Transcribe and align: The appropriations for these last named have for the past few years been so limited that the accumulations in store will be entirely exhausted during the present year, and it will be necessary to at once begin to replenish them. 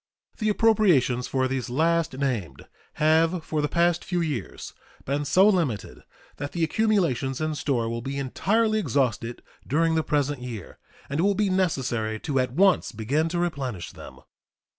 The 0.39 0.49
appropriations 0.49 1.27
for 1.27 1.47
these 1.47 1.69
last 1.69 2.17
named 2.17 2.67
have 2.93 3.43
for 3.45 3.61
the 3.61 3.67
past 3.69 4.03
few 4.03 4.19
years 4.19 4.73
been 5.05 5.25
so 5.25 5.47
limited 5.47 5.99
that 6.37 6.53
the 6.53 6.63
accumulations 6.63 7.39
in 7.39 7.53
store 7.53 7.87
will 7.87 8.01
be 8.01 8.17
entirely 8.17 8.79
exhausted 8.79 9.43
during 9.67 9.93
the 9.93 10.01
present 10.03 10.41
year, 10.41 10.79
and 11.07 11.19
it 11.19 11.23
will 11.23 11.35
be 11.35 11.51
necessary 11.51 12.19
to 12.21 12.39
at 12.39 12.51
once 12.51 12.91
begin 12.91 13.29
to 13.29 13.37
replenish 13.37 13.91
them. 13.91 14.21